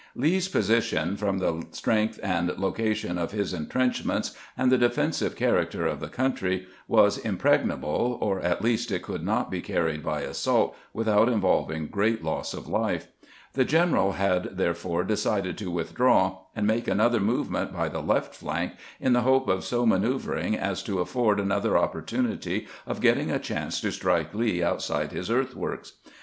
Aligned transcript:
Lee's 0.15 0.47
position, 0.47 1.15
from 1.15 1.37
the 1.37 1.63
strength 1.69 2.19
and 2.23 2.49
location 2.57 3.19
of 3.19 3.33
his 3.33 3.53
intrenchments 3.53 4.35
and 4.57 4.71
the 4.71 4.77
defensive 4.79 5.35
character 5.35 5.85
of 5.85 5.99
the 5.99 6.07
country, 6.07 6.65
was 6.87 7.19
impregnable, 7.19 8.17
or 8.19 8.39
at 8.39 8.63
least 8.63 8.89
it 8.89 9.03
could 9.03 9.23
not 9.23 9.51
be 9.51 9.61
carried 9.61 10.01
by 10.01 10.21
assault 10.21 10.75
without 10.91 11.29
involving 11.29 11.85
great 11.85 12.23
loss 12.23 12.55
of 12.55 12.67
life. 12.67 13.09
The 13.53 13.63
general 13.63 14.13
had 14.13 14.57
therefore 14.57 15.03
decided 15.03 15.55
to 15.59 15.69
withdraw, 15.69 16.39
and 16.55 16.65
make 16.65 16.87
another 16.87 17.19
movement 17.19 17.71
by 17.71 17.87
the 17.87 18.01
left 18.01 18.33
flank, 18.33 18.71
in 18.99 19.13
the 19.13 19.21
hope 19.21 19.47
of 19.47 19.63
so 19.63 19.85
manoeuvering 19.85 20.57
as 20.57 20.81
to 20.81 20.97
afford 20.99 21.39
another 21.39 21.77
opportunity 21.77 22.67
of 22.87 23.01
getting 23.01 23.29
a 23.29 23.37
chance 23.37 23.79
to 23.81 23.91
strike 23.91 24.33
Lee 24.33 24.63
outside 24.63 25.11
his 25.11 25.29
earthworks. 25.29 25.91